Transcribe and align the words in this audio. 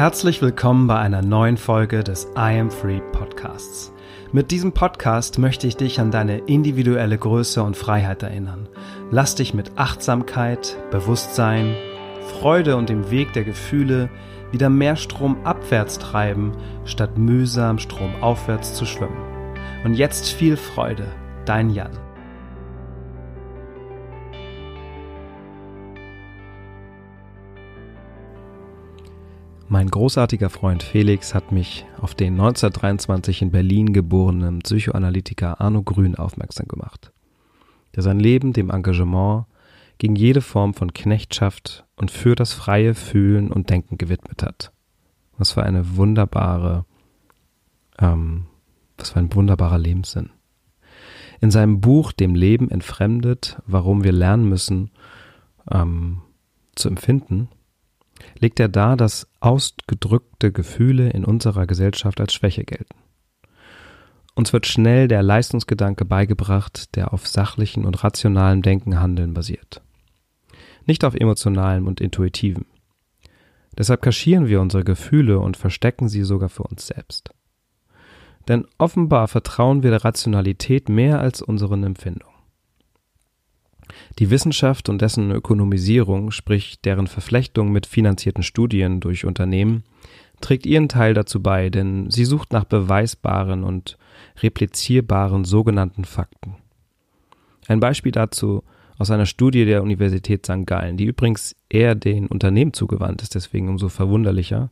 Herzlich 0.00 0.40
willkommen 0.40 0.86
bei 0.86 0.98
einer 0.98 1.20
neuen 1.20 1.58
Folge 1.58 2.02
des 2.02 2.24
I 2.34 2.58
Am 2.58 2.70
Free 2.70 3.02
Podcasts. 3.12 3.92
Mit 4.32 4.50
diesem 4.50 4.72
Podcast 4.72 5.38
möchte 5.38 5.66
ich 5.66 5.76
dich 5.76 6.00
an 6.00 6.10
deine 6.10 6.38
individuelle 6.38 7.18
Größe 7.18 7.62
und 7.62 7.76
Freiheit 7.76 8.22
erinnern. 8.22 8.66
Lass 9.10 9.34
dich 9.34 9.52
mit 9.52 9.72
Achtsamkeit, 9.76 10.78
Bewusstsein, 10.90 11.74
Freude 12.32 12.78
und 12.78 12.88
dem 12.88 13.10
Weg 13.10 13.34
der 13.34 13.44
Gefühle 13.44 14.08
wieder 14.52 14.70
mehr 14.70 14.96
Strom 14.96 15.36
abwärts 15.44 15.98
treiben, 15.98 16.52
statt 16.86 17.18
mühsam 17.18 17.78
Strom 17.78 18.14
aufwärts 18.22 18.72
zu 18.72 18.86
schwimmen. 18.86 19.20
Und 19.84 19.92
jetzt 19.92 20.30
viel 20.30 20.56
Freude, 20.56 21.08
dein 21.44 21.68
Jan. 21.68 21.90
Mein 29.72 29.88
großartiger 29.88 30.50
Freund 30.50 30.82
Felix 30.82 31.32
hat 31.32 31.52
mich 31.52 31.86
auf 32.00 32.16
den 32.16 32.32
1923 32.32 33.40
in 33.40 33.50
Berlin 33.52 33.92
geborenen 33.92 34.58
Psychoanalytiker 34.58 35.60
Arno 35.60 35.84
Grün 35.84 36.16
aufmerksam 36.16 36.66
gemacht, 36.66 37.12
der 37.94 38.02
sein 38.02 38.18
Leben 38.18 38.52
dem 38.52 38.70
Engagement 38.70 39.44
gegen 39.98 40.16
jede 40.16 40.40
Form 40.40 40.74
von 40.74 40.92
Knechtschaft 40.92 41.86
und 41.94 42.10
für 42.10 42.34
das 42.34 42.52
freie 42.52 42.94
Fühlen 42.94 43.52
und 43.52 43.70
Denken 43.70 43.96
gewidmet 43.96 44.42
hat. 44.42 44.72
Was 45.38 45.52
für 45.52 45.62
eine 45.62 45.96
wunderbare, 45.96 46.84
ähm, 48.00 48.46
was 48.98 49.10
für 49.10 49.20
ein 49.20 49.32
wunderbarer 49.32 49.78
Lebenssinn. 49.78 50.30
In 51.40 51.52
seinem 51.52 51.80
Buch 51.80 52.10
Dem 52.10 52.34
Leben 52.34 52.72
entfremdet, 52.72 53.62
warum 53.66 54.02
wir 54.02 54.10
lernen 54.10 54.48
müssen 54.48 54.90
ähm, 55.70 56.22
zu 56.74 56.88
empfinden, 56.88 57.50
legt 58.38 58.60
er 58.60 58.68
dar, 58.68 58.96
dass 58.96 59.28
ausgedrückte 59.40 60.52
Gefühle 60.52 61.10
in 61.10 61.24
unserer 61.24 61.66
Gesellschaft 61.66 62.20
als 62.20 62.32
Schwäche 62.32 62.64
gelten. 62.64 62.96
Uns 64.34 64.52
wird 64.52 64.66
schnell 64.66 65.08
der 65.08 65.22
Leistungsgedanke 65.22 66.04
beigebracht, 66.04 66.96
der 66.96 67.12
auf 67.12 67.26
sachlichen 67.26 67.84
und 67.84 68.02
rationalem 68.04 68.62
Denken 68.62 69.00
Handeln 69.00 69.34
basiert. 69.34 69.82
Nicht 70.86 71.04
auf 71.04 71.14
emotionalem 71.14 71.86
und 71.86 72.00
intuitivem. 72.00 72.66
Deshalb 73.76 74.02
kaschieren 74.02 74.48
wir 74.48 74.60
unsere 74.60 74.84
Gefühle 74.84 75.38
und 75.38 75.56
verstecken 75.56 76.08
sie 76.08 76.22
sogar 76.22 76.48
für 76.48 76.64
uns 76.64 76.86
selbst. 76.86 77.30
Denn 78.48 78.66
offenbar 78.78 79.28
vertrauen 79.28 79.82
wir 79.82 79.90
der 79.90 80.04
Rationalität 80.04 80.88
mehr 80.88 81.20
als 81.20 81.42
unseren 81.42 81.84
Empfindungen. 81.84 82.29
Die 84.18 84.30
Wissenschaft 84.30 84.88
und 84.88 85.00
dessen 85.00 85.30
Ökonomisierung, 85.30 86.30
sprich 86.30 86.80
deren 86.80 87.06
Verflechtung 87.06 87.72
mit 87.72 87.86
finanzierten 87.86 88.42
Studien 88.42 89.00
durch 89.00 89.24
Unternehmen, 89.24 89.84
trägt 90.40 90.66
ihren 90.66 90.88
Teil 90.88 91.14
dazu 91.14 91.42
bei, 91.42 91.70
denn 91.70 92.10
sie 92.10 92.24
sucht 92.24 92.52
nach 92.52 92.64
beweisbaren 92.64 93.64
und 93.64 93.98
replizierbaren 94.42 95.44
sogenannten 95.44 96.04
Fakten. 96.04 96.56
Ein 97.68 97.80
Beispiel 97.80 98.12
dazu 98.12 98.62
aus 98.98 99.10
einer 99.10 99.26
Studie 99.26 99.64
der 99.64 99.82
Universität 99.82 100.44
St. 100.44 100.66
Gallen, 100.66 100.96
die 100.96 101.06
übrigens 101.06 101.56
eher 101.68 101.94
den 101.94 102.26
Unternehmen 102.26 102.72
zugewandt 102.72 103.22
ist, 103.22 103.34
deswegen 103.34 103.68
umso 103.68 103.88
verwunderlicher, 103.88 104.70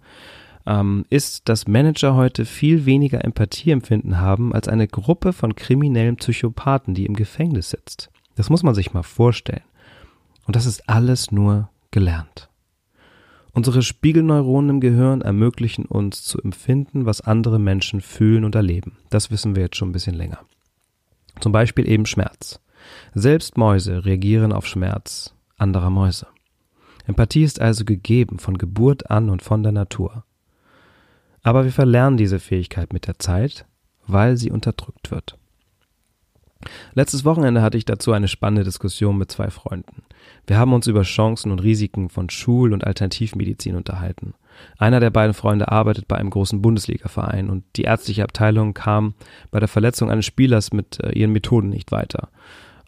ähm, 0.67 1.05
ist, 1.09 1.49
dass 1.49 1.67
Manager 1.67 2.15
heute 2.15 2.45
viel 2.45 2.85
weniger 2.85 3.25
Empathieempfinden 3.25 4.21
haben 4.21 4.53
als 4.53 4.69
eine 4.69 4.87
Gruppe 4.87 5.33
von 5.33 5.55
kriminellen 5.57 6.17
Psychopathen, 6.17 6.95
die 6.95 7.07
im 7.07 7.15
Gefängnis 7.15 7.71
sitzt. 7.71 8.11
Das 8.39 8.51
muss 8.51 8.63
man 8.63 8.73
sich 8.73 8.95
mal 8.95 9.03
vorstellen. 9.03 9.65
Und 10.47 10.55
das 10.55 10.65
ist 10.65 10.89
alles 10.89 11.33
nur 11.33 11.71
gelernt. 11.91 12.49
Unsere 13.53 13.83
Spiegelneuronen 13.83 14.77
im 14.77 14.81
Gehirn 14.81 15.23
ermöglichen 15.23 15.85
uns 15.87 16.23
zu 16.23 16.41
empfinden, 16.41 17.05
was 17.05 17.21
andere 17.21 17.59
Menschen 17.59 18.01
fühlen 18.01 18.45
und 18.45 18.55
erleben. 18.55 18.99
Das 19.11 19.33
wissen 19.33 19.57
wir 19.57 19.65
jetzt 19.65 19.77
schon 19.77 19.89
ein 19.89 19.93
bisschen 19.93 20.15
länger. 20.15 20.39
Zum 21.41 21.51
Beispiel 21.51 21.89
eben 21.89 22.07
Schmerz. 22.07 22.61
Selbst 23.13 23.59
Mäuse 23.59 24.05
reagieren 24.05 24.53
auf 24.53 24.69
Schmerz 24.69 25.35
anderer 25.57 25.91
Mäuse. 25.91 26.29
Empathie 27.09 27.43
ist 27.43 27.61
also 27.61 27.85
gegeben 27.85 28.39
von 28.39 28.57
Geburt 28.57 29.11
an 29.11 29.31
und 29.31 29.43
von 29.43 29.65
der 29.65 29.73
Natur. 29.73 30.23
Aber 31.43 31.65
wir 31.65 31.73
verlernen 31.73 32.17
diese 32.17 32.39
Fähigkeit 32.39 32.93
mit 32.93 33.09
der 33.09 33.19
Zeit, 33.19 33.67
weil 34.07 34.37
sie 34.37 34.53
unterdrückt 34.53 35.11
wird. 35.11 35.37
Letztes 36.95 37.25
Wochenende 37.25 37.63
hatte 37.63 37.79
ich 37.79 37.85
dazu 37.85 38.13
eine 38.13 38.29
spannende 38.29 38.65
Diskussion 38.65 39.17
mit 39.17 39.31
zwei 39.31 39.51
Freunden. 39.51 40.03
Wir 40.47 40.59
haben 40.59 40.73
uns 40.73 40.87
über 40.87 41.03
Chancen 41.03 41.53
und 41.53 41.61
Risiken 41.61 42.09
von 42.09 42.31
Schul- 42.31 42.73
und 42.73 42.85
Alternativmedizin 42.85 43.77
unterhalten. 43.77 44.35
Einer 44.77 44.99
der 44.99 45.11
beiden 45.11 45.35
Freunde 45.35 45.71
arbeitet 45.71 46.09
bei 46.09 46.17
einem 46.17 46.31
großen 46.31 46.61
Bundesligaverein 46.61 47.49
und 47.49 47.65
die 47.77 47.83
ärztliche 47.83 48.25
Abteilung 48.25 48.75
kam 48.75 49.15
bei 49.51 49.61
der 49.61 49.69
Verletzung 49.69 50.11
eines 50.11 50.27
Spielers 50.27 50.73
mit 50.73 50.99
äh, 51.01 51.13
ihren 51.13 51.33
Methoden 51.33 51.69
nicht 51.69 51.93
weiter. 51.93 52.29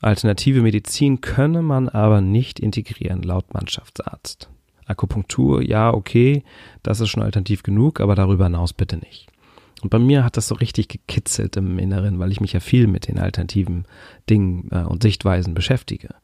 Alternative 0.00 0.62
Medizin 0.62 1.20
könne 1.20 1.62
man 1.62 1.88
aber 1.88 2.20
nicht 2.20 2.58
integrieren, 2.58 3.22
laut 3.22 3.52
Mannschaftsarzt. 3.54 4.48
Akupunktur, 4.86 5.62
ja, 5.62 5.92
okay, 5.92 6.42
das 6.82 7.00
ist 7.00 7.10
schon 7.10 7.22
alternativ 7.22 7.62
genug, 7.62 8.00
aber 8.00 8.16
darüber 8.16 8.44
hinaus 8.44 8.72
bitte 8.72 8.96
nicht. 8.96 9.28
Und 9.82 9.90
bei 9.90 9.98
mir 9.98 10.24
hat 10.24 10.36
das 10.36 10.48
so 10.48 10.54
richtig 10.54 10.88
gekitzelt 10.88 11.56
im 11.56 11.78
Inneren, 11.78 12.18
weil 12.18 12.32
ich 12.32 12.40
mich 12.40 12.52
ja 12.52 12.60
viel 12.60 12.86
mit 12.86 13.08
den 13.08 13.18
alternativen 13.18 13.86
Dingen 14.28 14.68
äh, 14.70 14.82
und 14.82 15.02
Sichtweisen 15.02 15.54
beschäftige. 15.54 16.14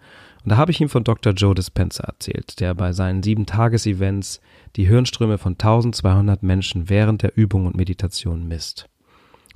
Und 0.44 0.50
da 0.50 0.56
habe 0.56 0.70
ich 0.70 0.80
ihm 0.80 0.88
von 0.88 1.04
Dr. 1.04 1.32
Joe 1.32 1.54
Dispenza 1.54 2.04
erzählt, 2.04 2.60
der 2.60 2.74
bei 2.74 2.92
seinen 2.92 3.22
sieben 3.22 3.46
Tages-Events 3.46 4.40
die 4.76 4.86
Hirnströme 4.86 5.38
von 5.38 5.54
1200 5.54 6.42
Menschen 6.42 6.88
während 6.88 7.22
der 7.22 7.36
Übung 7.36 7.66
und 7.66 7.76
Meditation 7.76 8.46
misst. 8.46 8.88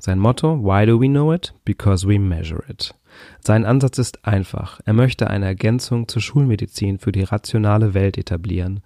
Sein 0.00 0.19
Motto, 0.19 0.65
Why 0.65 0.87
do 0.87 1.00
we 1.00 1.06
know 1.06 1.32
it? 1.32 1.55
Because 1.65 2.09
we 2.09 2.19
measure 2.19 2.65
it. 2.69 2.94
Sein 3.41 3.65
Ansatz 3.65 3.99
ist 3.99 4.25
einfach. 4.25 4.81
Er 4.84 4.94
möchte 4.94 5.28
eine 5.28 5.47
Ergänzung 5.47 6.09
zur 6.09 6.22
Schulmedizin 6.22 6.99
für 6.99 7.12
die 7.12 7.22
rationale 7.22 7.94
Welt 7.94 8.17
etablieren 8.17 8.81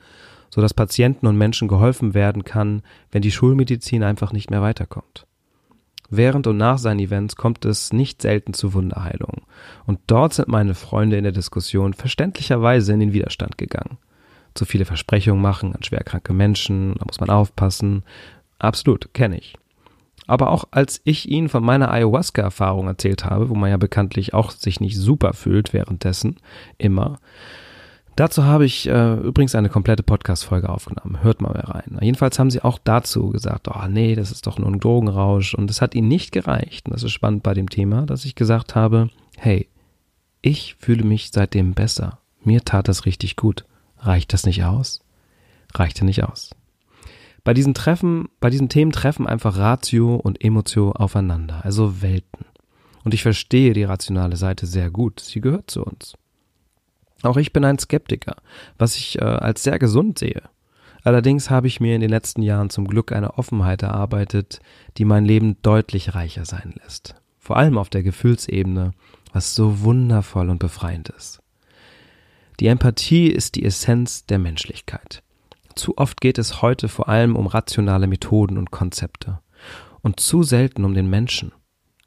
so 0.55 0.61
dass 0.61 0.73
Patienten 0.73 1.27
und 1.27 1.37
Menschen 1.37 1.67
geholfen 1.67 2.15
werden 2.15 2.45
kann, 2.45 2.83
wenn 3.11 3.23
die 3.23 3.33
Schulmedizin 3.33 4.05
einfach 4.05 4.33
nicht 4.33 4.51
mehr 4.51 4.63
weiterkommt. 4.63 5.27
Während 6.11 6.47
und 6.47 6.59
nach 6.59 6.79
seinen 6.79 7.01
Events 7.01 7.35
kommt 7.35 7.65
es 7.65 7.93
nicht 7.93 8.23
selten 8.23 8.55
zu 8.55 8.73
Wunderheilungen. 8.73 9.43
Und 9.85 9.99
dort 10.07 10.33
sind 10.33 10.47
meine 10.47 10.77
Freunde 10.77 11.17
in 11.17 11.25
der 11.25 11.33
Diskussion 11.33 11.93
verständlicherweise 11.93 12.93
in 12.93 13.01
den 13.01 13.13
Widerstand 13.13 13.59
gegangen. 13.59 13.99
Zu 14.55 14.65
viele 14.65 14.85
Versprechungen 14.85 15.43
machen 15.43 15.75
an 15.75 15.83
schwerkranke 15.83 16.33
Menschen, 16.33 16.95
da 17.01 17.05
muss 17.05 17.19
man 17.19 17.31
aufpassen. 17.31 18.05
Absolut, 18.61 19.13
kenne 19.13 19.39
ich. 19.39 19.57
Aber 20.29 20.51
auch 20.51 20.67
als 20.71 21.01
ich 21.03 21.29
ihnen 21.29 21.49
von 21.49 21.65
meiner 21.65 21.91
Ayahuasca-Erfahrung 21.91 22.87
erzählt 22.87 23.25
habe, 23.25 23.49
wo 23.49 23.57
man 23.57 23.71
ja 23.71 23.77
bekanntlich 23.77 24.35
auch 24.35 24.53
sich 24.53 24.79
nicht 24.79 24.97
super 24.97 25.33
fühlt 25.33 25.73
währenddessen, 25.73 26.37
immer, 26.79 27.19
Dazu 28.17 28.45
habe 28.45 28.65
ich 28.65 28.89
äh, 28.89 29.15
übrigens 29.15 29.57
eine 29.57 29.69
komplette 29.69 30.05
Podcast-Folge 30.05 30.69
aufgenommen. 30.69 31.23
Hört 31.23 31.41
mal 31.41 31.53
rein. 31.53 31.99
Jedenfalls 32.01 32.39
haben 32.39 32.51
sie 32.51 32.63
auch 32.63 32.79
dazu 32.83 33.31
gesagt, 33.31 33.67
oh 33.69 33.89
nee, 33.89 34.15
das 34.15 34.31
ist 34.31 34.47
doch 34.47 34.59
nur 34.59 34.69
ein 34.69 34.79
Drogenrausch. 34.79 35.55
Und 35.55 35.69
es 35.71 35.83
hat 35.83 35.97
ihnen 35.97 36.09
nicht 36.09 36.31
gereicht, 36.31 36.87
und 36.87 36.95
das 36.95 37.03
ist 37.03 37.13
spannend 37.13 37.43
bei 37.43 37.55
dem 37.55 37.69
Thema, 37.69 38.07
dass 38.07 38.25
ich 38.25 38.37
gesagt 38.37 38.77
habe, 38.77 39.11
hey, 39.37 39.69
ich 40.43 40.77
fühle 40.79 41.05
mich 41.05 41.31
seitdem 41.33 41.75
besser. 41.75 42.19
Mir 42.45 42.65
tat 42.65 42.87
das 42.87 43.05
richtig 43.05 43.35
gut. 43.35 43.65
Reicht 43.99 44.33
das 44.33 44.47
nicht 44.47 44.63
aus? 44.65 45.01
Reichte 45.75 46.05
nicht 46.05 46.23
aus. 46.23 46.51
Bei 47.43 47.53
diesen 47.53 47.75
Treffen, 47.75 48.29
bei 48.41 48.49
diesen 48.49 48.69
Themen 48.69 48.93
treffen 48.93 49.27
einfach 49.27 49.59
Ratio 49.59 50.15
und 50.15 50.43
Emotio 50.45 50.93
aufeinander, 50.93 51.65
also 51.65 52.01
Welten. 52.01 52.47
Und 53.05 53.13
ich 53.13 53.23
verstehe 53.23 53.75
die 53.75 53.85
rationale 53.85 54.37
Seite 54.37 54.67
sehr 54.67 54.91
gut. 54.91 55.21
Sie 55.21 55.41
gehört 55.41 55.71
zu 55.71 55.85
uns. 55.85 56.15
Auch 57.25 57.37
ich 57.37 57.53
bin 57.53 57.65
ein 57.65 57.79
Skeptiker, 57.79 58.37
was 58.79 58.97
ich 58.97 59.19
äh, 59.19 59.25
als 59.25 59.63
sehr 59.63 59.79
gesund 59.79 60.19
sehe. 60.19 60.43
Allerdings 61.03 61.51
habe 61.51 61.67
ich 61.67 61.81
mir 61.81 61.95
in 61.95 62.01
den 62.01 62.11
letzten 62.11 62.43
Jahren 62.43 62.71
zum 62.71 62.87
Glück 62.87 63.13
eine 63.13 63.35
Offenheit 63.35 63.83
erarbeitet, 63.83 64.61
die 64.97 65.05
mein 65.05 65.25
Leben 65.25 65.57
deutlich 65.63 66.15
reicher 66.15 66.45
sein 66.47 66.75
lässt. 66.83 67.15
Vor 67.39 67.59
allem 67.59 67.77
auf 67.77 67.91
der 67.91 68.03
Gefühlsebene, 68.03 68.93
was 69.33 69.55
so 69.55 69.81
wundervoll 69.83 70.49
und 70.49 70.59
befreiend 70.59 71.11
ist. 71.11 71.41
Die 72.61 72.69
Empathie 72.69 73.29
ist 73.29 73.57
die 73.57 73.65
Essenz 73.65 74.25
der 74.27 74.39
Menschlichkeit. 74.39 75.23
Zu 75.75 75.99
oft 75.99 76.21
geht 76.21 76.39
es 76.39 76.63
heute 76.63 76.89
vor 76.89 77.09
allem 77.09 77.37
um 77.37 77.49
rationale 77.49 78.07
Methoden 78.07 78.57
und 78.57 78.71
Konzepte 78.71 79.41
und 80.03 80.21
zu 80.21 80.43
selten 80.43 80.85
um 80.85 80.95
den 80.95 81.11
Menschen. 81.11 81.53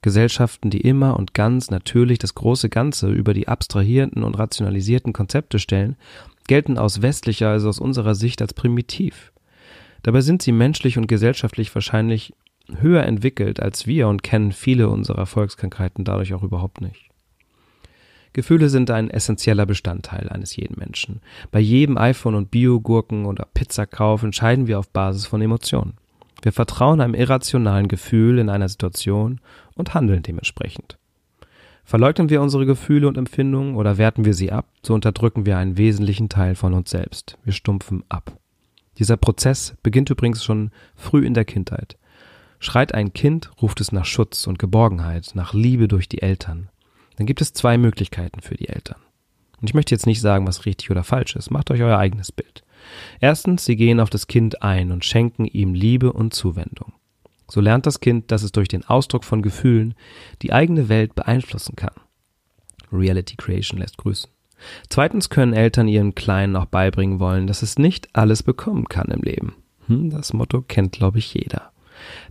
Gesellschaften, 0.07 0.69
die 0.69 0.79
immer 0.79 1.17
und 1.19 1.33
ganz 1.33 1.69
natürlich 1.69 2.17
das 2.17 2.33
große 2.33 2.69
Ganze 2.69 3.09
über 3.09 3.33
die 3.33 3.49
abstrahierten 3.49 4.23
und 4.23 4.39
rationalisierten 4.39 5.11
Konzepte 5.11 5.59
stellen, 5.59 5.97
gelten 6.47 6.77
aus 6.77 7.01
westlicher, 7.01 7.49
also 7.49 7.67
aus 7.67 7.79
unserer 7.79 8.15
Sicht 8.15 8.41
als 8.41 8.53
primitiv. 8.53 9.33
Dabei 10.03 10.21
sind 10.21 10.41
sie 10.41 10.53
menschlich 10.53 10.97
und 10.97 11.07
gesellschaftlich 11.07 11.75
wahrscheinlich 11.75 12.33
höher 12.79 13.03
entwickelt 13.03 13.61
als 13.61 13.85
wir 13.85 14.07
und 14.07 14.23
kennen 14.23 14.53
viele 14.53 14.87
unserer 14.87 15.25
Volkskrankheiten 15.25 16.05
dadurch 16.05 16.33
auch 16.33 16.43
überhaupt 16.43 16.79
nicht. 16.79 17.09
Gefühle 18.31 18.69
sind 18.69 18.89
ein 18.89 19.09
essentieller 19.09 19.65
Bestandteil 19.65 20.29
eines 20.29 20.55
jeden 20.55 20.79
Menschen. 20.79 21.19
Bei 21.51 21.59
jedem 21.59 21.97
iPhone 21.97 22.35
und 22.35 22.49
Biogurken 22.49 23.25
oder 23.25 23.45
Pizzakauf 23.53 24.23
entscheiden 24.23 24.67
wir 24.67 24.79
auf 24.79 24.87
Basis 24.87 25.25
von 25.25 25.41
Emotionen. 25.41 25.95
Wir 26.41 26.51
vertrauen 26.51 27.01
einem 27.01 27.13
irrationalen 27.13 27.87
Gefühl 27.87 28.39
in 28.39 28.49
einer 28.49 28.69
Situation 28.69 29.39
und 29.75 29.93
handeln 29.93 30.23
dementsprechend. 30.23 30.97
Verleugnen 31.83 32.29
wir 32.29 32.41
unsere 32.41 32.65
Gefühle 32.65 33.07
und 33.07 33.17
Empfindungen 33.17 33.75
oder 33.75 33.97
werten 33.97 34.25
wir 34.25 34.33
sie 34.33 34.51
ab, 34.51 34.67
so 34.83 34.93
unterdrücken 34.93 35.45
wir 35.45 35.57
einen 35.57 35.77
wesentlichen 35.77 36.27
Teil 36.27 36.55
von 36.55 36.73
uns 36.73 36.89
selbst. 36.89 37.37
Wir 37.45 37.53
stumpfen 37.53 38.03
ab. 38.09 38.37
Dieser 38.97 39.15
Prozess 39.15 39.75
beginnt 39.83 40.09
übrigens 40.09 40.43
schon 40.43 40.71
früh 40.95 41.25
in 41.25 41.33
der 41.33 41.45
Kindheit. 41.45 41.97
Schreit 42.59 42.93
ein 42.93 43.13
Kind, 43.13 43.51
ruft 43.61 43.79
es 43.79 43.91
nach 43.91 44.05
Schutz 44.05 44.47
und 44.47 44.59
Geborgenheit, 44.59 45.31
nach 45.33 45.53
Liebe 45.53 45.87
durch 45.87 46.09
die 46.09 46.21
Eltern. 46.21 46.69
Dann 47.15 47.27
gibt 47.27 47.41
es 47.41 47.53
zwei 47.53 47.77
Möglichkeiten 47.77 48.41
für 48.41 48.55
die 48.55 48.67
Eltern. 48.67 48.99
Und 49.61 49.69
ich 49.69 49.73
möchte 49.73 49.93
jetzt 49.93 50.05
nicht 50.05 50.21
sagen, 50.21 50.47
was 50.47 50.65
richtig 50.65 50.91
oder 50.91 51.03
falsch 51.03 51.35
ist. 51.35 51.51
Macht 51.51 51.71
euch 51.71 51.81
euer 51.81 51.97
eigenes 51.97 52.31
Bild. 52.31 52.63
Erstens, 53.19 53.65
sie 53.65 53.75
gehen 53.75 53.99
auf 53.99 54.09
das 54.09 54.27
Kind 54.27 54.61
ein 54.61 54.91
und 54.91 55.05
schenken 55.05 55.45
ihm 55.45 55.73
Liebe 55.73 56.13
und 56.13 56.33
Zuwendung. 56.33 56.93
So 57.49 57.61
lernt 57.61 57.85
das 57.85 57.99
Kind, 57.99 58.31
dass 58.31 58.43
es 58.43 58.51
durch 58.51 58.67
den 58.67 58.85
Ausdruck 58.85 59.23
von 59.23 59.41
Gefühlen 59.41 59.93
die 60.41 60.51
eigene 60.51 60.89
Welt 60.89 61.15
beeinflussen 61.15 61.75
kann. 61.75 61.93
Reality 62.91 63.35
Creation 63.37 63.79
lässt 63.79 63.97
grüßen. 63.97 64.29
Zweitens 64.89 65.29
können 65.29 65.53
Eltern 65.53 65.87
ihren 65.87 66.15
Kleinen 66.15 66.55
auch 66.55 66.65
beibringen 66.65 67.19
wollen, 67.19 67.47
dass 67.47 67.61
es 67.61 67.77
nicht 67.77 68.09
alles 68.13 68.43
bekommen 68.43 68.85
kann 68.85 69.07
im 69.09 69.21
Leben. 69.21 69.55
Hm, 69.87 70.09
das 70.09 70.33
Motto 70.33 70.61
kennt, 70.61 70.93
glaube 70.93 71.19
ich, 71.19 71.33
jeder. 71.33 71.71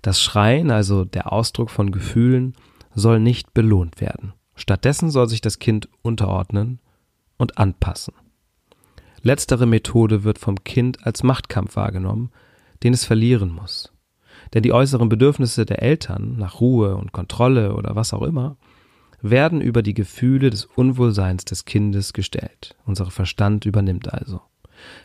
Das 0.03 0.21
Schreien, 0.21 0.71
also 0.71 1.05
der 1.05 1.33
Ausdruck 1.33 1.71
von 1.71 1.93
Gefühlen, 1.93 2.55
soll 2.95 3.21
nicht 3.21 3.55
belohnt 3.55 4.01
werden. 4.01 4.33
Stattdessen 4.55 5.11
soll 5.11 5.29
sich 5.29 5.41
das 5.41 5.59
Kind 5.59 5.89
unterordnen 6.03 6.81
und 7.37 7.59
anpassen. 7.59 8.15
Letztere 9.27 9.67
Methode 9.67 10.23
wird 10.23 10.39
vom 10.39 10.63
Kind 10.63 11.05
als 11.05 11.25
Machtkampf 11.25 11.75
wahrgenommen, 11.75 12.31
den 12.85 12.93
es 12.93 13.05
verlieren 13.05 13.51
muss. 13.51 13.93
Denn 14.55 14.63
die 14.63 14.73
äußeren 14.73 15.09
Bedürfnisse 15.09 15.67
der 15.67 15.83
Eltern 15.83 16.37
nach 16.37 16.61
Ruhe 16.61 16.95
und 16.95 17.11
Kontrolle 17.11 17.75
oder 17.75 17.97
was 17.97 18.15
auch 18.15 18.23
immer 18.23 18.57
werden 19.21 19.61
über 19.61 19.83
die 19.83 19.95
Gefühle 19.95 20.51
des 20.51 20.67
Unwohlseins 20.67 21.45
des 21.45 21.65
Kindes 21.65 22.13
gestellt. 22.13 22.77
Unser 22.85 23.07
Verstand 23.07 23.67
übernimmt 23.67 24.15
also. 24.15 24.43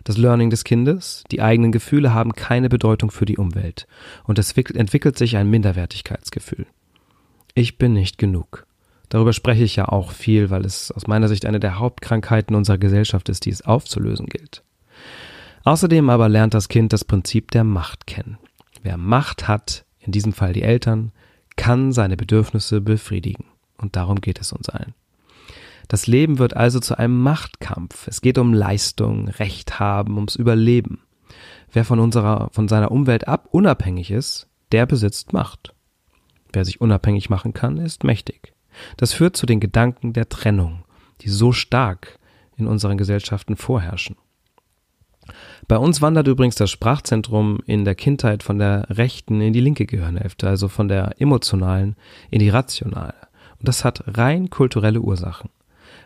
Das 0.03 0.19
Learning 0.19 0.51
des 0.51 0.65
Kindes, 0.65 1.23
die 1.31 1.41
eigenen 1.41 1.71
Gefühle 1.71 2.13
haben 2.13 2.33
keine 2.33 2.69
Bedeutung 2.69 3.09
für 3.09 3.25
die 3.25 3.39
Umwelt 3.39 3.88
und 4.25 4.38
es 4.38 4.51
entwickelt 4.51 5.18
sich 5.18 5.35
ein 5.35 5.50
Minderwertigkeitsgefühl. 5.50 6.68
Ich 7.56 7.79
bin 7.79 7.94
nicht 7.94 8.19
genug. 8.19 8.68
Darüber 9.11 9.33
spreche 9.33 9.65
ich 9.65 9.75
ja 9.75 9.89
auch 9.89 10.11
viel, 10.11 10.51
weil 10.51 10.63
es 10.65 10.89
aus 10.89 11.05
meiner 11.05 11.27
Sicht 11.27 11.45
eine 11.45 11.59
der 11.59 11.77
Hauptkrankheiten 11.77 12.55
unserer 12.55 12.77
Gesellschaft 12.77 13.27
ist, 13.27 13.43
die 13.43 13.49
es 13.49 13.61
aufzulösen 13.61 14.27
gilt. 14.27 14.63
Außerdem 15.65 16.09
aber 16.09 16.29
lernt 16.29 16.53
das 16.53 16.69
Kind 16.69 16.93
das 16.93 17.03
Prinzip 17.03 17.51
der 17.51 17.65
Macht 17.65 18.07
kennen. 18.07 18.37
Wer 18.83 18.95
Macht 18.95 19.49
hat, 19.49 19.83
in 19.99 20.13
diesem 20.13 20.31
Fall 20.31 20.53
die 20.53 20.63
Eltern, 20.63 21.11
kann 21.57 21.91
seine 21.91 22.15
Bedürfnisse 22.15 22.79
befriedigen. 22.79 23.43
Und 23.77 23.97
darum 23.97 24.21
geht 24.21 24.39
es 24.39 24.53
uns 24.53 24.69
allen. 24.69 24.93
Das 25.89 26.07
Leben 26.07 26.39
wird 26.39 26.55
also 26.55 26.79
zu 26.79 26.97
einem 26.97 27.21
Machtkampf. 27.21 28.07
Es 28.07 28.21
geht 28.21 28.37
um 28.37 28.53
Leistung, 28.53 29.27
Recht 29.27 29.77
haben, 29.77 30.15
ums 30.15 30.37
Überleben. 30.37 31.01
Wer 31.69 31.83
von 31.83 31.99
unserer, 31.99 32.49
von 32.53 32.69
seiner 32.69 32.91
Umwelt 32.91 33.27
ab 33.27 33.49
unabhängig 33.51 34.09
ist, 34.09 34.47
der 34.71 34.85
besitzt 34.85 35.33
Macht. 35.33 35.73
Wer 36.53 36.63
sich 36.63 36.79
unabhängig 36.79 37.29
machen 37.29 37.51
kann, 37.51 37.75
ist 37.75 38.05
mächtig. 38.05 38.53
Das 38.97 39.13
führt 39.13 39.38
zu 39.38 39.45
den 39.45 39.59
Gedanken 39.59 40.13
der 40.13 40.29
Trennung, 40.29 40.83
die 41.21 41.29
so 41.29 41.51
stark 41.51 42.19
in 42.57 42.68
unseren 42.68 42.97
Gesellschaften 42.97 43.56
vorherrschen. 43.56 44.15
Bei 45.68 45.77
uns 45.77 46.01
wandert 46.01 46.27
übrigens 46.27 46.56
das 46.56 46.71
Sprachzentrum 46.71 47.59
in 47.65 47.85
der 47.85 47.95
Kindheit 47.95 48.44
von 48.44 48.57
der 48.57 48.88
rechten 48.89 49.41
in 49.41 49.53
die 49.53 49.62
linke 49.62 49.85
Gehirnhälfte, 49.85 50.47
also 50.47 50.68
von 50.68 50.88
der 50.88 51.21
emotionalen 51.21 51.95
in 52.29 52.39
die 52.39 52.50
rationale. 52.50 53.13
Und 53.59 53.68
das 53.68 53.85
hat 53.85 54.03
rein 54.18 54.50
kulturelle 54.50 55.01
Ursachen. 55.01 55.50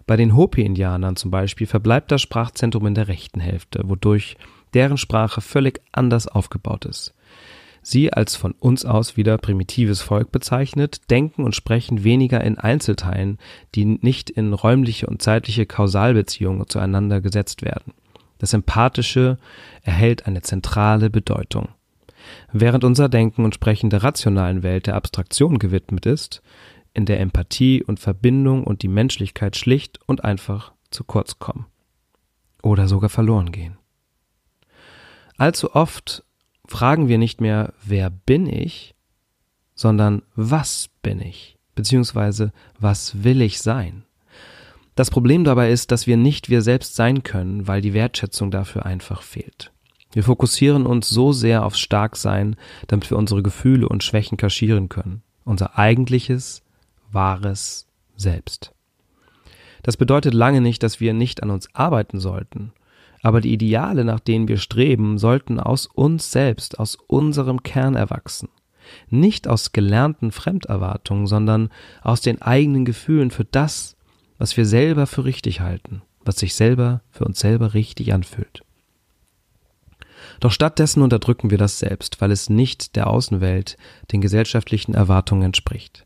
Bei 0.05 0.17
den 0.17 0.35
Hopi-Indianern 0.35 1.15
zum 1.15 1.31
Beispiel 1.31 1.65
verbleibt 1.65 2.11
das 2.11 2.21
Sprachzentrum 2.21 2.85
in 2.85 2.95
der 2.95 3.07
rechten 3.07 3.39
Hälfte, 3.39 3.81
wodurch 3.85 4.37
deren 4.73 4.97
Sprache 4.97 5.41
völlig 5.41 5.81
anders 5.93 6.27
aufgebaut 6.27 6.85
ist. 6.85 7.13
Sie 7.87 8.11
als 8.11 8.35
von 8.35 8.53
uns 8.53 8.83
aus 8.83 9.15
wieder 9.15 9.37
primitives 9.37 10.01
Volk 10.01 10.31
bezeichnet, 10.31 11.11
denken 11.11 11.43
und 11.43 11.53
sprechen 11.53 12.03
weniger 12.03 12.43
in 12.43 12.57
Einzelteilen, 12.57 13.37
die 13.75 13.85
nicht 13.85 14.31
in 14.31 14.53
räumliche 14.53 15.05
und 15.05 15.21
zeitliche 15.21 15.67
Kausalbeziehungen 15.67 16.67
zueinander 16.67 17.21
gesetzt 17.21 17.61
werden. 17.61 17.93
Das 18.39 18.53
Empathische 18.53 19.37
erhält 19.83 20.25
eine 20.25 20.41
zentrale 20.41 21.11
Bedeutung. 21.11 21.67
Während 22.51 22.83
unser 22.83 23.07
Denken 23.07 23.45
und 23.45 23.53
Sprechen 23.53 23.91
der 23.91 24.01
rationalen 24.01 24.63
Welt 24.63 24.87
der 24.87 24.95
Abstraktion 24.95 25.59
gewidmet 25.59 26.07
ist, 26.07 26.41
in 26.95 27.05
der 27.05 27.19
Empathie 27.19 27.83
und 27.83 27.99
Verbindung 27.99 28.63
und 28.63 28.81
die 28.81 28.87
Menschlichkeit 28.87 29.57
schlicht 29.57 29.99
und 30.07 30.23
einfach 30.23 30.73
zu 30.89 31.03
kurz 31.03 31.37
kommen. 31.37 31.67
Oder 32.63 32.87
sogar 32.87 33.11
verloren 33.11 33.51
gehen. 33.51 33.77
Allzu 35.37 35.75
oft 35.75 36.24
fragen 36.67 37.07
wir 37.07 37.17
nicht 37.17 37.41
mehr, 37.41 37.73
wer 37.83 38.09
bin 38.09 38.47
ich, 38.47 38.95
sondern 39.73 40.21
was 40.35 40.89
bin 41.01 41.21
ich, 41.21 41.57
beziehungsweise 41.75 42.51
was 42.79 43.23
will 43.23 43.41
ich 43.41 43.61
sein. 43.61 44.03
Das 44.95 45.11
Problem 45.11 45.43
dabei 45.43 45.71
ist, 45.71 45.91
dass 45.91 46.07
wir 46.07 46.15
nicht 46.15 46.49
wir 46.49 46.61
selbst 46.61 46.95
sein 46.95 47.23
können, 47.23 47.67
weil 47.67 47.81
die 47.81 47.93
Wertschätzung 47.93 48.49
dafür 48.49 48.85
einfach 48.85 49.21
fehlt. 49.21 49.71
Wir 50.13 50.23
fokussieren 50.23 50.85
uns 50.85 51.09
so 51.09 51.33
sehr 51.33 51.65
aufs 51.65 51.79
Starksein, 51.79 52.55
damit 52.87 53.09
wir 53.09 53.17
unsere 53.17 53.43
Gefühle 53.43 53.89
und 53.89 54.03
Schwächen 54.03 54.37
kaschieren 54.37 54.87
können. 54.87 55.21
Unser 55.43 55.77
eigentliches, 55.77 56.63
wahres 57.11 57.87
Selbst. 58.15 58.71
Das 59.83 59.97
bedeutet 59.97 60.33
lange 60.33 60.61
nicht, 60.61 60.81
dass 60.83 61.01
wir 61.01 61.13
nicht 61.13 61.43
an 61.43 61.51
uns 61.51 61.67
arbeiten 61.75 62.21
sollten, 62.21 62.71
aber 63.25 63.41
die 63.41 63.53
Ideale, 63.53 64.05
nach 64.05 64.19
denen 64.19 64.47
wir 64.47 64.57
streben, 64.57 65.17
sollten 65.17 65.59
aus 65.59 65.87
uns 65.87 66.31
selbst, 66.31 66.77
aus 66.77 66.95
unserem 67.07 67.63
Kern 67.63 67.95
erwachsen. 67.95 68.49
Nicht 69.09 69.47
aus 69.47 69.71
gelernten 69.71 70.31
Fremderwartungen, 70.31 71.25
sondern 71.25 71.69
aus 72.03 72.21
den 72.21 72.43
eigenen 72.43 72.85
Gefühlen 72.85 73.31
für 73.31 73.43
das, 73.43 73.97
was 74.37 74.55
wir 74.57 74.67
selber 74.67 75.07
für 75.07 75.25
richtig 75.25 75.59
halten, 75.59 76.03
was 76.23 76.37
sich 76.37 76.53
selber 76.53 77.01
für 77.09 77.25
uns 77.25 77.39
selber 77.39 77.73
richtig 77.73 78.13
anfühlt. 78.13 78.61
Doch 80.39 80.51
stattdessen 80.51 81.01
unterdrücken 81.01 81.49
wir 81.49 81.57
das 81.57 81.79
selbst, 81.79 82.21
weil 82.21 82.29
es 82.29 82.51
nicht 82.51 82.95
der 82.95 83.07
Außenwelt, 83.07 83.75
den 84.11 84.21
gesellschaftlichen 84.21 84.93
Erwartungen 84.93 85.41
entspricht. 85.41 86.05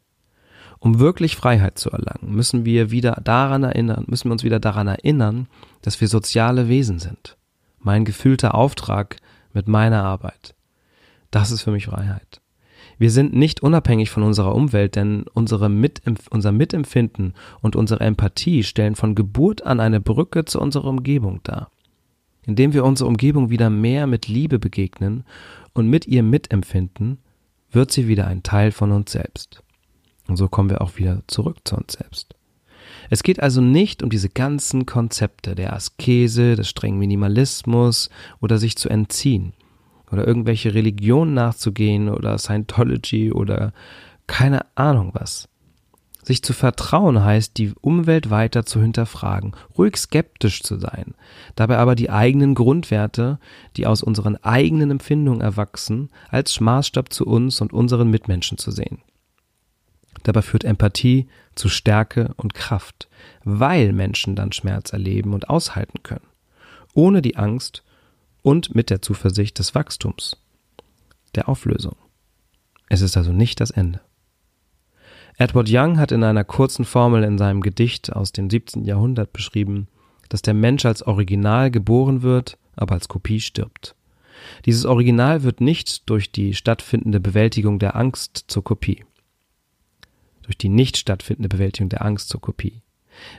Um 0.80 1.00
wirklich 1.00 1.36
Freiheit 1.36 1.78
zu 1.78 1.90
erlangen, 1.92 2.34
müssen 2.34 2.64
wir 2.64 2.92
wieder 2.92 3.20
daran 3.22 3.64
erinnern, 3.64 4.06
müssen 4.08 4.30
wir 4.30 4.32
uns 4.32 4.46
wieder 4.46 4.62
daran 4.62 4.88
erinnern, 4.88 5.50
dass 5.82 6.02
wir 6.02 6.08
soziale 6.08 6.68
Wesen 6.68 7.00
sind. 7.00 7.38
Mein 7.80 8.06
gefühlter 8.06 8.56
Auftrag 8.56 9.18
mit 9.54 9.68
meiner 9.68 10.04
Arbeit. 10.04 10.56
Das 11.32 11.52
ist 11.52 11.62
für 11.62 11.72
mich 11.72 11.86
Freiheit. 11.86 12.42
Wir 12.98 13.12
sind 13.12 13.34
nicht 13.34 13.64
unabhängig 13.64 14.10
von 14.10 14.24
unserer 14.24 14.54
Umwelt, 14.54 14.96
denn 14.96 15.24
unsere 15.34 15.70
Mitempf 15.70 16.28
unser 16.30 16.52
Mitempfinden 16.52 17.34
und 17.62 17.76
unsere 17.76 18.02
Empathie 18.02 18.64
stellen 18.64 18.96
von 18.96 19.16
Geburt 19.16 19.66
an 19.66 19.80
eine 19.80 20.02
Brücke 20.02 20.46
zu 20.46 20.60
unserer 20.60 20.90
Umgebung 20.90 21.42
dar. 21.44 21.72
Indem 22.46 22.74
wir 22.74 22.84
unserer 22.84 23.08
Umgebung 23.08 23.50
wieder 23.50 23.70
mehr 23.70 24.08
mit 24.08 24.28
Liebe 24.28 24.60
begegnen 24.60 25.24
und 25.74 25.88
mit 25.88 26.08
ihr 26.08 26.24
mitempfinden, 26.24 27.20
wird 27.72 27.92
sie 27.92 28.08
wieder 28.08 28.28
ein 28.28 28.44
Teil 28.44 28.72
von 28.72 28.92
uns 28.92 29.12
selbst. 29.12 29.64
Und 30.28 30.36
so 30.36 30.48
kommen 30.48 30.70
wir 30.70 30.82
auch 30.82 30.98
wieder 30.98 31.22
zurück 31.28 31.60
zu 31.64 31.76
uns 31.78 31.94
selbst. 31.94 32.36
Es 33.10 33.24
geht 33.24 33.42
also 33.42 33.62
nicht 33.62 34.04
um 34.04 34.10
diese 34.10 34.30
ganzen 34.30 34.86
Konzepte 34.86 35.56
der 35.56 35.74
Askese, 35.74 36.56
des 36.56 36.70
strengen 36.70 37.00
Minimalismus 37.00 38.10
oder 38.39 38.58
sich 38.58 38.78
zu 38.78 38.89
entziehen 38.89 39.54
oder 40.12 40.28
irgendwelche 40.28 40.74
Religionen 40.74 41.34
nachzugehen 41.34 42.10
oder 42.10 42.38
Scientology 42.38 43.32
oder 43.32 43.74
keine 44.28 44.62
Ahnung 44.75 45.12
was. 45.13 45.50
Sich 46.22 46.44
zu 46.44 46.54
vertrauen 46.54 47.24
heißt, 47.24 47.58
die 47.58 47.74
Umwelt 47.82 48.30
weiter 48.30 48.66
zu 48.66 48.82
hinterfragen, 48.82 49.54
ruhig 49.78 49.98
skeptisch 49.98 50.62
zu 50.62 50.78
sein, 50.78 51.16
dabei 51.56 51.78
aber 51.78 51.96
die 51.96 52.12
eigenen 52.12 52.54
Grundwerte, 52.54 53.39
die 53.78 53.88
aus 53.88 54.04
unseren 54.04 54.36
eigenen 54.36 54.92
Empfindungen 54.92 55.42
erwachsen, 55.42 56.10
als 56.30 56.60
Maßstab 56.60 57.12
zu 57.12 57.25
uns 57.25 57.62
und 57.62 57.74
unseren 57.74 58.12
Mitmenschen 58.12 58.60
zu 58.60 58.70
sehen. 58.70 59.00
Dabei 60.24 60.42
führt 60.42 60.63
Empathie 60.63 61.28
zu 61.56 61.70
Stärke 61.70 62.34
und 62.38 62.54
Kraft, 62.54 63.08
weil 63.44 63.94
Menschen 63.94 64.36
dann 64.36 64.51
Schmerz 64.51 64.92
erleben 64.92 65.34
und 65.34 65.50
aushalten 65.50 66.04
können, 66.04 66.25
ohne 66.94 67.22
die 67.22 67.38
Angst 67.38 67.84
und 68.42 68.75
mit 68.75 68.89
der 68.89 69.01
Zuversicht 69.01 69.60
des 69.60 69.75
Wachstums, 69.75 70.38
der 71.36 71.50
Auflösung. 71.50 71.96
Es 72.89 73.01
ist 73.01 73.16
also 73.18 73.32
nicht 73.32 73.60
das 73.60 73.72
Ende. 73.72 74.01
Edward 75.38 75.70
Young 75.70 75.98
hat 75.98 76.12
in 76.12 76.24
einer 76.24 76.44
kurzen 76.44 76.84
Formel 76.84 77.24
in 77.24 77.38
seinem 77.38 77.62
Gedicht 77.62 78.12
aus 78.12 78.34
dem 78.34 78.50
17. 78.50 78.84
Jahrhundert 78.84 79.32
beschrieben, 79.32 79.88
dass 80.28 80.42
der 80.42 80.54
Mensch 80.54 80.86
als 80.86 81.01
Original 81.04 81.72
geboren 81.72 82.24
wird, 82.24 82.58
aber 82.75 82.96
als 82.96 83.08
Kopie 83.08 83.39
stirbt. 83.39 83.96
Dieses 84.66 84.86
Original 84.86 85.44
wird 85.44 85.62
nicht 85.62 86.10
durch 86.10 86.32
die 86.32 86.54
stattfindende 86.54 87.20
Bewältigung 87.20 87.80
der 87.80 87.96
Angst 87.96 88.46
zur 88.48 88.63
Kopie. 88.63 89.04
Durch 90.50 90.58
die 90.58 90.70
nicht 90.70 90.98
stattfindende 90.98 91.48
Bewältigung 91.48 91.89
der 91.89 92.03
Angst 92.03 92.29
zur 92.29 92.41
Kopie. 92.41 92.82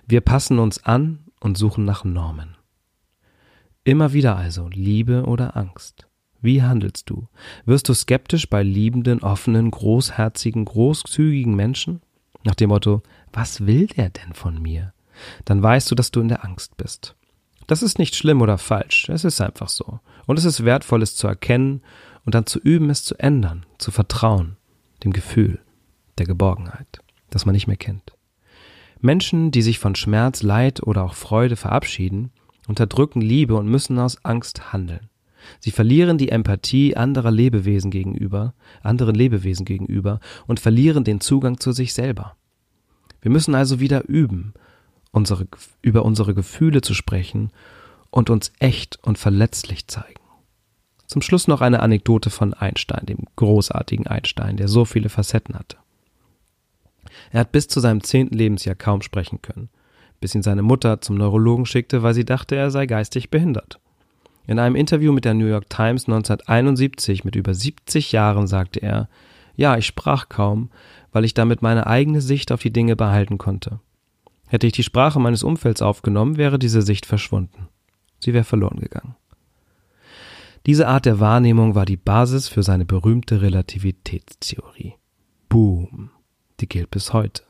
Wir 0.07 0.21
passen 0.21 0.61
uns 0.61 0.85
an 0.85 1.25
und 1.41 1.59
suchen 1.59 1.85
nach 1.85 2.05
Normen. 2.05 2.57
Immer 3.83 4.13
wieder 4.13 4.37
also 4.37 4.69
Liebe 4.69 5.25
oder 5.25 5.57
Angst. 5.57 6.07
Wie 6.41 6.63
handelst 6.63 7.11
du? 7.11 7.27
Wirst 7.65 7.89
du 7.89 7.95
skeptisch 7.95 8.49
bei 8.49 8.63
liebenden, 8.63 9.25
offenen, 9.25 9.73
großherzigen, 9.73 10.65
großzügigen 10.65 11.57
Menschen? 11.57 12.01
Nach 12.45 12.55
dem 12.55 12.69
Motto, 12.69 13.03
was 13.33 13.67
will 13.67 13.89
der 13.89 14.11
denn 14.11 14.33
von 14.33 14.63
mir? 14.63 14.93
Dann 15.45 15.61
weißt 15.61 15.91
du, 15.91 15.97
dass 15.97 16.13
du 16.13 16.21
in 16.21 16.29
der 16.29 16.45
Angst 16.45 16.77
bist. 16.77 17.17
Das 17.67 17.83
ist 17.83 17.99
nicht 17.99 18.15
schlimm 18.15 18.41
oder 18.41 18.57
falsch, 18.57 19.09
es 19.09 19.25
ist 19.25 19.41
einfach 19.41 19.69
so. 19.69 19.99
Und 20.27 20.39
es 20.39 20.45
ist 20.45 20.65
wertvoll, 20.65 21.03
es 21.03 21.17
zu 21.17 21.27
erkennen 21.27 21.83
und 22.25 22.37
dann 22.37 22.47
zu 22.47 22.61
üben, 22.61 22.89
es 22.89 23.03
zu 23.03 23.19
ändern, 23.19 23.67
zu 23.79 23.91
vertrauen, 23.91 24.59
dem 25.03 25.13
Gefühl 25.13 25.59
der 26.21 26.27
Geborgenheit, 26.27 27.01
das 27.31 27.47
man 27.47 27.55
nicht 27.55 27.67
mehr 27.67 27.77
kennt. 27.77 28.13
Menschen, 29.01 29.51
die 29.51 29.63
sich 29.63 29.79
von 29.79 29.95
Schmerz, 29.95 30.43
Leid 30.43 30.83
oder 30.83 31.03
auch 31.03 31.15
Freude 31.15 31.57
verabschieden, 31.57 32.31
unterdrücken 32.69 33.23
Liebe 33.23 33.57
und 33.57 33.67
müssen 33.67 33.99
aus 33.99 34.25
Angst 34.25 34.73
handeln. 34.73 35.09
Sie 35.59 35.71
verlieren 35.71 36.19
die 36.19 36.29
Empathie 36.29 36.97
anderer 36.97 37.31
Lebewesen 37.31 37.91
gegenüber, 37.91 38.53
anderen 38.83 39.15
Lebewesen 39.15 39.65
gegenüber 39.65 40.21
und 40.47 40.61
verlieren 40.61 41.03
den 41.03 41.21
Zugang 41.21 41.59
zu 41.59 41.73
sich 41.73 41.95
selber. 41.95 42.37
Wir 43.23 43.31
müssen 43.31 43.55
also 43.55 43.81
wieder 43.81 44.07
üben, 44.07 44.53
unsere, 45.13 45.49
über 45.81 46.05
unsere 46.05 46.35
Gefühle 46.35 46.83
zu 46.83 46.93
sprechen 46.93 47.51
und 48.11 48.29
uns 48.29 48.53
echt 48.59 48.99
und 49.03 49.17
verletzlich 49.19 49.87
zeigen. 49.89 50.21
Zum 51.07 51.23
Schluss 51.23 51.49
noch 51.49 51.63
eine 51.63 51.81
Anekdote 51.81 52.31
von 52.31 52.55
Einstein, 52.55 53.07
dem 53.07 53.25
großartigen 53.37 54.07
Einstein, 54.07 54.57
der 54.57 54.69
so 54.69 54.85
viele 54.85 55.09
Facetten 55.09 55.59
hatte. 55.59 55.79
Er 57.31 57.41
hat 57.41 57.53
bis 57.53 57.69
zu 57.69 57.81
seinem 57.81 58.03
zehnten 58.03 58.37
Lebensjahr 58.37 58.75
kaum 58.75 59.03
sprechen 59.03 59.43
können, 59.43 59.69
bis 60.21 60.35
ihn 60.35 60.43
seine 60.43 60.63
Mutter 60.63 61.01
zum 61.01 61.17
Neurologen 61.17 61.67
schickte, 61.67 62.03
weil 62.03 62.15
sie 62.15 62.25
dachte, 62.25 62.57
er 62.57 62.71
sei 62.71 62.87
geistig 62.87 63.31
behindert. 63.31 63.81
In 64.47 64.59
einem 64.59 64.75
Interview 64.75 65.13
mit 65.13 65.25
der 65.25 65.35
New 65.35 65.47
York 65.47 65.69
Times 65.71 66.07
1971 66.07 67.25
mit 67.25 67.37
über 67.37 67.55
70 67.55 68.13
Jahren 68.13 68.47
sagte 68.47 68.81
er, 68.81 69.09
ja, 69.57 69.77
ich 69.77 69.87
sprach 69.87 70.29
kaum, 70.29 70.71
weil 71.13 71.25
ich 71.25 71.35
damit 71.35 71.63
meine 71.63 71.87
eigene 71.87 72.21
Sicht 72.21 72.51
auf 72.51 72.63
die 72.63 72.73
Dinge 72.73 72.97
behalten 72.97 73.39
konnte. 73.39 73.81
Hätte 74.49 74.67
ich 74.67 74.73
die 74.73 74.83
Sprache 74.83 75.21
meines 75.21 75.43
Umfelds 75.43 75.83
aufgenommen, 75.83 76.37
wäre 76.37 76.59
diese 76.59 76.83
Sicht 76.83 77.07
verschwunden. 77.07 77.69
Sie 78.19 78.35
wäre 78.35 78.45
verloren 78.45 78.81
gegangen. 78.81 79.15
Diese 80.67 80.89
Art 80.89 81.07
der 81.07 81.21
Wahrnehmung 81.21 81.75
war 81.75 81.87
die 81.87 81.97
Basis 81.97 82.49
für 82.49 82.63
seine 82.63 82.85
berühmte 82.85 83.41
Relativitätstheorie. 83.41 84.95
Boom. 85.49 86.11
Die 86.61 86.69
gilt 86.69 86.91
bis 86.91 87.13
heute. 87.13 87.43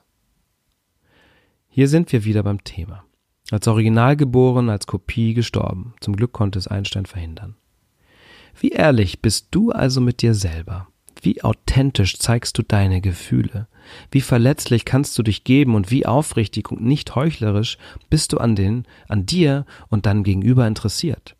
Hier 1.69 1.89
sind 1.89 2.13
wir 2.13 2.25
wieder 2.25 2.43
beim 2.43 2.63
Thema. 2.63 3.05
Als 3.51 3.67
Original 3.67 4.17
geboren, 4.17 4.71
als 4.71 4.87
Kopie 4.87 5.35
gestorben. 5.35 5.95
Zum 6.01 6.15
Glück 6.15 6.33
konnte 6.33 6.59
es 6.59 6.69
Einstein 6.69 7.07
verhindern. 7.07 7.57
Wie 8.59 8.71
ehrlich 8.71 9.21
bist 9.21 9.49
du 9.51 9.73
also 9.73 10.01
mit 10.01 10.23
dir 10.23 10.35
selber? 10.35 10.89
Wie 11.23 11.43
authentisch 11.43 12.19
zeigst 12.19 12.57
du 12.57 12.63
deine 12.63 13.01
Gefühle? 13.01 13.67
Wie 14.11 14.21
verletzlich 14.21 14.85
kannst 14.85 15.19
du 15.19 15.23
dich 15.23 15.45
geben 15.45 15.75
und 15.75 15.91
wie 15.91 16.07
aufrichtig 16.07 16.71
und 16.71 16.83
nicht 16.83 17.15
heuchlerisch 17.15 17.79
bist 18.09 18.33
du 18.33 18.39
an 18.39 18.55
den, 18.55 18.87
an 19.09 19.27
dir 19.27 19.67
und 19.89 20.07
deinem 20.07 20.23
Gegenüber 20.23 20.67
interessiert? 20.67 21.37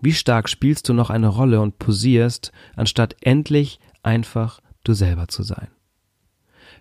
Wie 0.00 0.12
stark 0.12 0.48
spielst 0.48 0.88
du 0.88 0.92
noch 0.92 1.10
eine 1.10 1.28
Rolle 1.28 1.60
und 1.60 1.78
posierst, 1.78 2.52
anstatt 2.74 3.16
endlich 3.20 3.78
einfach 4.02 4.60
du 4.84 4.92
selber 4.92 5.28
zu 5.28 5.44
sein? 5.44 5.68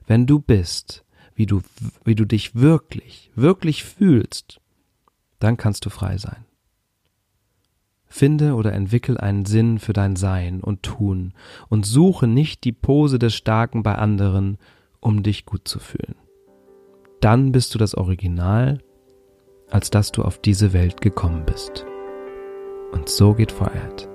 Wenn 0.07 0.25
du 0.25 0.39
bist, 0.39 1.05
wie 1.35 1.45
du, 1.45 1.61
wie 2.03 2.15
du 2.15 2.25
dich 2.25 2.55
wirklich, 2.55 3.31
wirklich 3.35 3.83
fühlst, 3.83 4.59
dann 5.39 5.57
kannst 5.57 5.85
du 5.85 5.89
frei 5.89 6.17
sein. 6.17 6.45
Finde 8.05 8.55
oder 8.55 8.73
entwickel 8.73 9.17
einen 9.17 9.45
Sinn 9.45 9.79
für 9.79 9.93
dein 9.93 10.17
Sein 10.17 10.61
und 10.61 10.83
Tun 10.83 11.33
und 11.69 11.85
suche 11.85 12.27
nicht 12.27 12.65
die 12.65 12.73
Pose 12.73 13.19
des 13.19 13.33
Starken 13.33 13.83
bei 13.83 13.95
anderen, 13.95 14.57
um 14.99 15.23
dich 15.23 15.45
gut 15.45 15.67
zu 15.67 15.79
fühlen. 15.79 16.15
Dann 17.21 17.53
bist 17.53 17.73
du 17.73 17.77
das 17.77 17.95
Original, 17.95 18.79
als 19.69 19.89
dass 19.89 20.11
du 20.11 20.23
auf 20.23 20.39
diese 20.39 20.73
Welt 20.73 20.99
gekommen 20.99 21.45
bist. 21.45 21.85
Und 22.91 23.07
so 23.07 23.33
geht 23.33 23.51
Freiheit. 23.51 24.09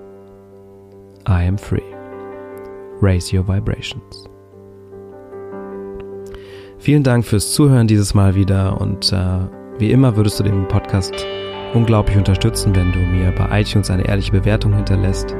I 1.26 1.46
am 1.48 1.56
free. 1.56 1.94
Raise 3.00 3.34
your 3.34 3.48
vibrations. 3.48 4.28
Vielen 6.78 7.02
Dank 7.02 7.24
fürs 7.24 7.52
Zuhören 7.52 7.86
dieses 7.86 8.14
Mal 8.14 8.34
wieder 8.34 8.80
und 8.80 9.12
äh, 9.12 9.38
wie 9.78 9.90
immer 9.90 10.16
würdest 10.16 10.38
du 10.38 10.44
den 10.44 10.68
Podcast 10.68 11.26
unglaublich 11.74 12.16
unterstützen, 12.16 12.74
wenn 12.74 12.92
du 12.92 12.98
mir 12.98 13.32
bei 13.32 13.60
iTunes 13.60 13.90
eine 13.90 14.06
ehrliche 14.06 14.32
Bewertung 14.32 14.74
hinterlässt 14.74 15.34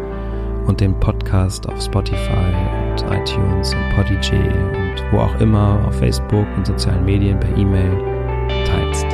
und 0.67 0.81
den 0.81 0.99
Podcast 0.99 1.69
auf 1.69 1.81
Spotify 1.81 2.53
und 2.91 3.03
iTunes 3.11 3.75
und 3.75 3.95
Podigy 3.95 4.37
und 4.37 5.05
wo 5.13 5.19
auch 5.19 5.41
immer 5.41 5.85
auf 5.87 5.99
Facebook 5.99 6.47
und 6.57 6.67
sozialen 6.67 7.05
Medien 7.05 7.39
per 7.39 7.57
E-Mail 7.57 7.93
teilst. 8.65 9.07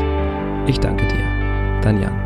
Ich 0.67 0.79
danke 0.81 1.07
dir. 1.07 1.81
Dein 1.83 2.01
Jan. 2.01 2.22